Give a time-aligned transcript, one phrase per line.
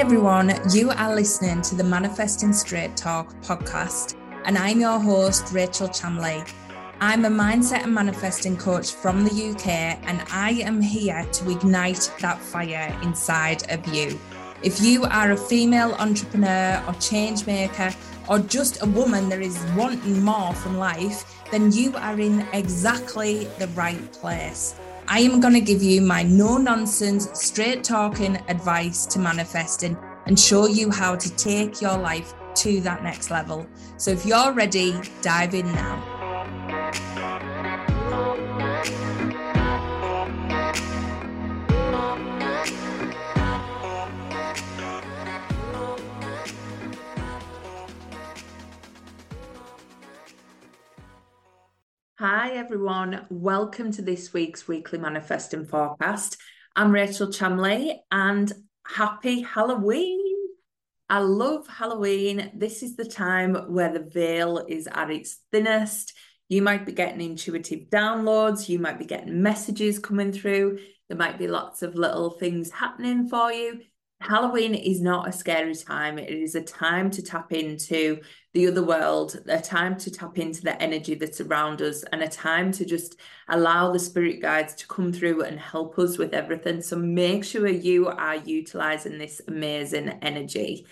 [0.00, 4.16] everyone, you are listening to the Manifesting Straight Talk podcast,
[4.46, 6.50] and I'm your host, Rachel Chamley.
[7.02, 12.10] I'm a mindset and manifesting coach from the UK, and I am here to ignite
[12.20, 14.18] that fire inside of you.
[14.62, 17.94] If you are a female entrepreneur or change maker,
[18.26, 23.44] or just a woman that is wanting more from life, then you are in exactly
[23.58, 24.76] the right place.
[25.12, 30.38] I am going to give you my no nonsense, straight talking advice to manifesting and
[30.38, 33.66] show you how to take your life to that next level.
[33.96, 36.09] So if you're ready, dive in now.
[52.20, 53.24] Hi, everyone.
[53.30, 56.36] Welcome to this week's weekly manifesting forecast.
[56.76, 58.52] I'm Rachel Chamley and
[58.86, 60.20] happy Halloween.
[61.08, 62.50] I love Halloween.
[62.54, 66.12] This is the time where the veil is at its thinnest.
[66.50, 70.78] You might be getting intuitive downloads, you might be getting messages coming through.
[71.08, 73.80] There might be lots of little things happening for you.
[74.20, 76.18] Halloween is not a scary time.
[76.18, 78.20] It is a time to tap into
[78.52, 82.28] the other world, a time to tap into the energy that's around us, and a
[82.28, 83.18] time to just
[83.48, 86.82] allow the spirit guides to come through and help us with everything.
[86.82, 90.86] So make sure you are utilizing this amazing energy.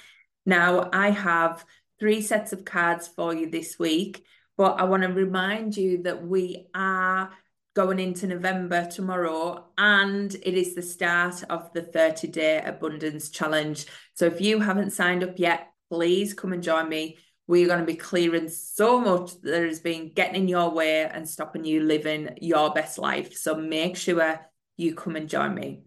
[0.47, 1.67] Now, I have
[2.01, 4.25] three sets of cards for you this week,
[4.57, 7.31] but I want to remind you that we are
[7.79, 13.87] going into November tomorrow, and it is the start of the 30 day abundance challenge.
[14.15, 17.19] So if you haven't signed up yet, please come and join me.
[17.47, 21.29] We're going to be clearing so much that has been getting in your way and
[21.29, 23.37] stopping you living your best life.
[23.37, 24.41] So make sure
[24.77, 25.85] you come and join me.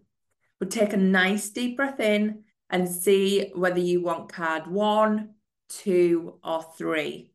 [0.60, 5.34] But take a nice deep breath in and see whether you want card one,
[5.68, 7.32] two, or three.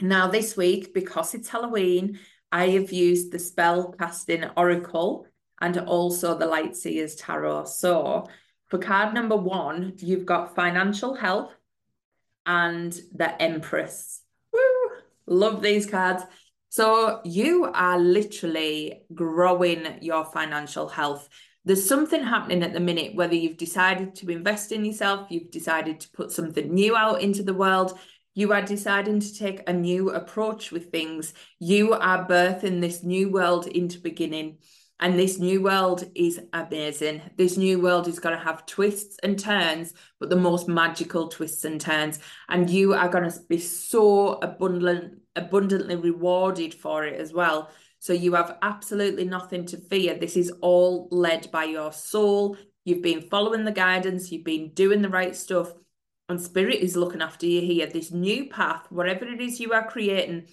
[0.00, 2.18] Now, this week, because it's Halloween,
[2.56, 5.26] I have used the spell casting oracle
[5.60, 7.66] and also the light seers tarot.
[7.66, 8.28] So
[8.68, 11.52] for card number one, you've got financial health
[12.46, 14.22] and the empress.
[14.54, 14.90] Woo!
[15.26, 16.22] Love these cards.
[16.70, 21.28] So you are literally growing your financial health.
[21.66, 26.00] There's something happening at the minute, whether you've decided to invest in yourself, you've decided
[26.00, 27.98] to put something new out into the world,
[28.36, 31.32] you are deciding to take a new approach with things.
[31.58, 34.58] You are birthing this new world into beginning.
[35.00, 37.22] And this new world is amazing.
[37.38, 41.64] This new world is going to have twists and turns, but the most magical twists
[41.64, 42.18] and turns.
[42.50, 47.70] And you are going to be so abundant, abundantly rewarded for it as well.
[48.00, 50.12] So you have absolutely nothing to fear.
[50.14, 52.58] This is all led by your soul.
[52.84, 55.72] You've been following the guidance, you've been doing the right stuff
[56.28, 57.86] and spirit is looking after you here.
[57.86, 60.46] This new path, whatever it is you are creating,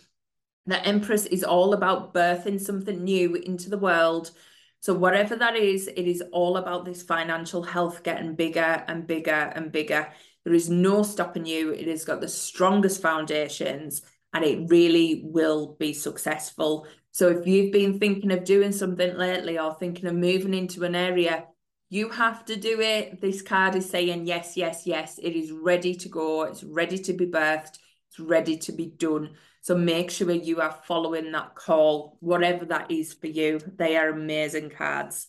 [0.65, 4.31] the Empress is all about birthing something new into the world.
[4.79, 9.31] So, whatever that is, it is all about this financial health getting bigger and bigger
[9.31, 10.09] and bigger.
[10.43, 11.71] There is no stopping you.
[11.71, 14.01] It has got the strongest foundations
[14.33, 16.87] and it really will be successful.
[17.11, 20.95] So, if you've been thinking of doing something lately or thinking of moving into an
[20.95, 21.45] area,
[21.93, 23.21] you have to do it.
[23.21, 25.19] This card is saying yes, yes, yes.
[25.19, 26.41] It is ready to go.
[26.41, 27.77] It's ready to be birthed.
[28.09, 29.35] It's ready to be done.
[29.61, 33.59] So make sure you are following that call, whatever that is for you.
[33.77, 35.27] They are amazing cards.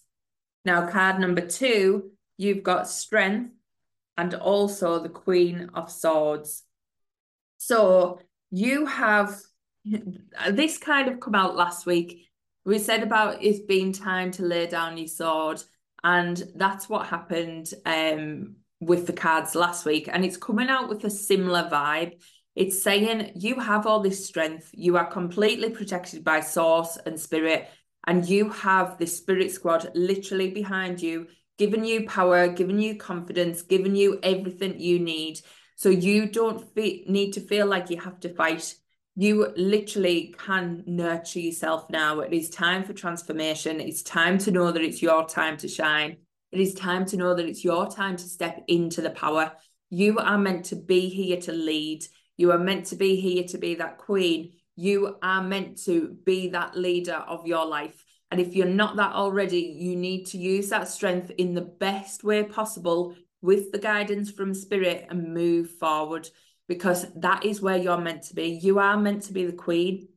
[0.65, 3.53] Now, card number two, you've got strength
[4.17, 6.63] and also the Queen of Swords.
[7.59, 8.21] So
[8.51, 9.39] you have
[10.51, 12.31] this kind of come out last week.
[12.65, 15.63] We said about it's been time to lay down your sword
[16.05, 20.09] and that's what happened um, with the cards last week.
[20.13, 22.21] And it's coming out with a similar vibe.
[22.55, 27.69] It's saying you have all this strength, you are completely protected by source and spirit,
[28.07, 31.27] and you have this spirit squad literally behind you,
[31.59, 35.41] giving you power, giving you confidence, giving you everything you need.
[35.75, 38.75] So you don't fe- need to feel like you have to fight
[39.17, 42.21] you literally can nurture yourself now.
[42.21, 43.81] It is time for transformation.
[43.81, 46.17] It's time to know that it's your time to shine.
[46.51, 49.53] It is time to know that it's your time to step into the power.
[49.91, 52.05] You are meant to be here to lead.
[52.37, 54.53] You are meant to be here to be that queen.
[54.75, 58.05] You are meant to be that leader of your life.
[58.33, 62.25] And if you're not that already, you need to use that strength in the best
[62.25, 66.29] way possible with the guidance from spirit and move forward
[66.69, 68.47] because that is where you're meant to be.
[68.63, 70.09] You are meant to be the queen.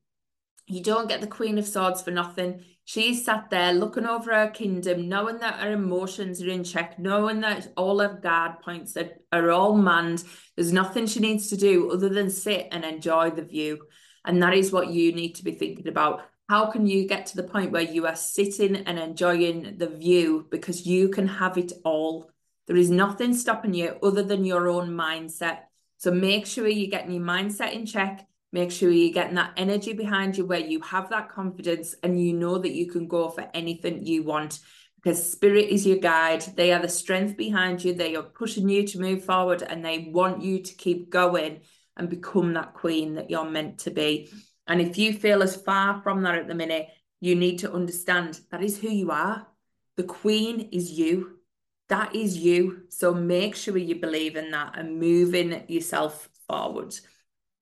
[0.67, 2.63] You don't get the Queen of Swords for nothing.
[2.83, 7.41] She's sat there looking over her kingdom, knowing that her emotions are in check, knowing
[7.41, 10.23] that all her guard points are, are all manned.
[10.55, 13.79] There's nothing she needs to do other than sit and enjoy the view.
[14.25, 16.25] And that is what you need to be thinking about.
[16.49, 20.47] How can you get to the point where you are sitting and enjoying the view
[20.49, 22.29] because you can have it all?
[22.67, 25.59] There is nothing stopping you other than your own mindset.
[25.97, 29.93] So make sure you're getting your mindset in check Make sure you're getting that energy
[29.93, 33.49] behind you where you have that confidence and you know that you can go for
[33.53, 34.59] anything you want
[34.95, 36.41] because spirit is your guide.
[36.55, 37.93] They are the strength behind you.
[37.93, 41.61] They are pushing you to move forward and they want you to keep going
[41.97, 44.29] and become that queen that you're meant to be.
[44.65, 46.87] And if you feel as far from that at the minute,
[47.19, 49.45] you need to understand that is who you are.
[49.97, 51.36] The queen is you.
[51.89, 52.83] That is you.
[52.89, 56.95] So make sure you believe in that and moving yourself forward.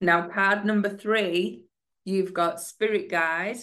[0.00, 1.64] Now, card number three,
[2.04, 3.58] you've got Spirit Guide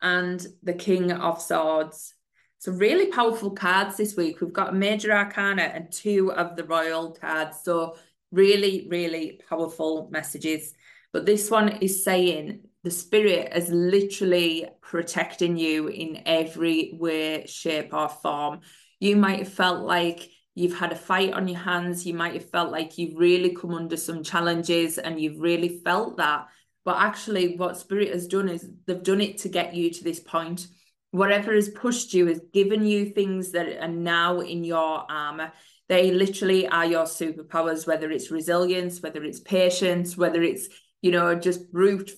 [0.00, 2.14] and the King of Swords.
[2.58, 4.40] So, really powerful cards this week.
[4.40, 7.58] We've got Major Arcana and two of the Royal cards.
[7.62, 7.96] So,
[8.32, 10.74] really, really powerful messages.
[11.12, 17.92] But this one is saying the Spirit is literally protecting you in every way, shape,
[17.92, 18.60] or form.
[19.00, 22.50] You might have felt like you've had a fight on your hands, you might have
[22.50, 26.46] felt like you've really come under some challenges and you've really felt that.
[26.84, 30.20] But actually, what Spirit has done is they've done it to get you to this
[30.20, 30.66] point.
[31.12, 35.52] Whatever has pushed you has given you things that are now in your armor.
[35.88, 40.68] They literally are your superpowers, whether it's resilience, whether it's patience, whether it's,
[41.02, 42.12] you know, just brute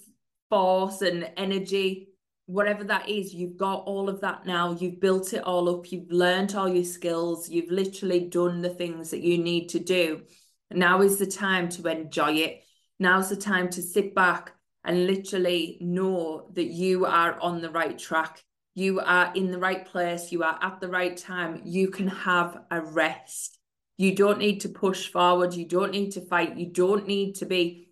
[0.50, 2.11] force and energy
[2.52, 4.72] whatever that is, you've got all of that now.
[4.72, 5.90] You've built it all up.
[5.90, 7.48] You've learned all your skills.
[7.48, 10.22] You've literally done the things that you need to do.
[10.70, 12.62] Now is the time to enjoy it.
[12.98, 14.52] Now's the time to sit back
[14.84, 18.42] and literally know that you are on the right track.
[18.74, 20.30] You are in the right place.
[20.30, 21.62] You are at the right time.
[21.64, 23.58] You can have a rest.
[23.96, 25.54] You don't need to push forward.
[25.54, 26.56] You don't need to fight.
[26.56, 27.88] You don't need to be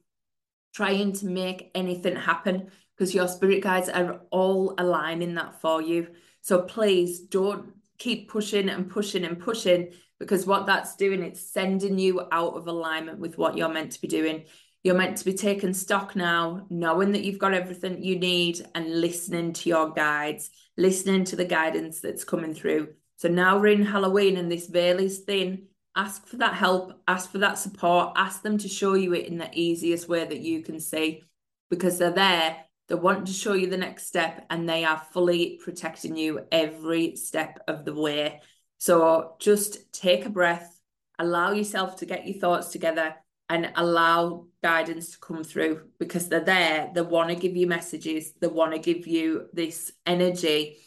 [0.75, 6.07] trying to make anything happen because your spirit guides are all aligning that for you.
[6.43, 11.99] So please don't keep pushing and pushing and pushing because what that's doing, it's sending
[11.99, 14.45] you out of alignment with what you're meant to be doing.
[14.83, 19.01] You're meant to be taking stock now, knowing that you've got everything you need and
[19.01, 22.89] listening to your guides, listening to the guidance that's coming through.
[23.17, 25.69] So now we're in Halloween and this veil is thin.
[25.97, 29.39] Ask for that help, ask for that support, ask them to show you it in
[29.39, 31.23] the easiest way that you can see
[31.71, 32.59] because they're there
[32.91, 37.15] they want to show you the next step and they are fully protecting you every
[37.15, 38.41] step of the way.
[38.79, 40.77] So just take a breath,
[41.17, 43.15] allow yourself to get your thoughts together
[43.49, 46.91] and allow guidance to come through because they're there.
[46.93, 50.79] They want to give you messages, they want to give you this energy,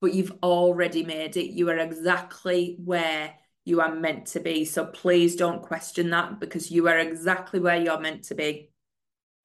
[0.00, 1.52] but you've already made it.
[1.52, 3.34] You are exactly where
[3.64, 4.64] you are meant to be.
[4.64, 8.70] So please don't question that because you are exactly where you're meant to be.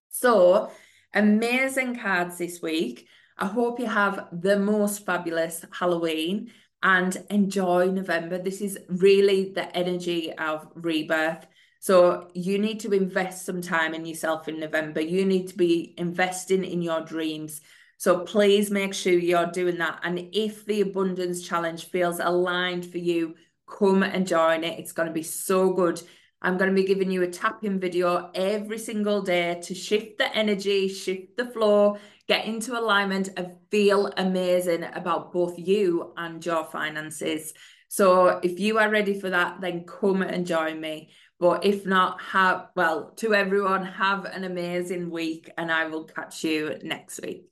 [0.09, 0.71] So,
[1.13, 3.07] Amazing cards this week.
[3.37, 6.51] I hope you have the most fabulous Halloween
[6.83, 8.37] and enjoy November.
[8.37, 11.47] This is really the energy of rebirth.
[11.79, 15.01] So you need to invest some time in yourself in November.
[15.01, 17.61] You need to be investing in your dreams.
[17.97, 19.99] So please make sure you're doing that.
[20.03, 23.35] And if the abundance challenge feels aligned for you,
[23.67, 24.79] come and join it.
[24.79, 26.01] It's going to be so good.
[26.41, 30.35] I'm going to be giving you a tapping video every single day to shift the
[30.35, 36.63] energy, shift the flow, get into alignment, and feel amazing about both you and your
[36.65, 37.53] finances.
[37.87, 41.09] So if you are ready for that, then come and join me.
[41.39, 46.43] But if not, have well, to everyone, have an amazing week, and I will catch
[46.43, 47.45] you next week.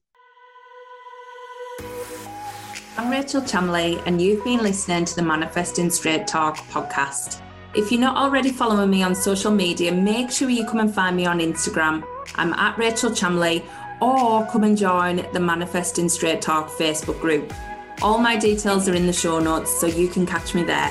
[2.98, 7.45] I'm Rachel Chamley, and you've been listening to the Manifesting Straight Talk podcast.
[7.76, 11.14] If you're not already following me on social media, make sure you come and find
[11.14, 12.06] me on Instagram.
[12.36, 13.66] I'm at Rachel Chamley,
[14.00, 17.54] or come and join the Manifesting Straight Talk Facebook group.
[18.02, 20.90] All my details are in the show notes, so you can catch me there.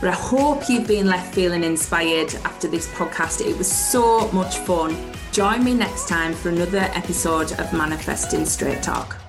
[0.00, 3.40] But I hope you've been left feeling inspired after this podcast.
[3.40, 4.96] It was so much fun.
[5.30, 9.23] Join me next time for another episode of Manifesting Straight Talk.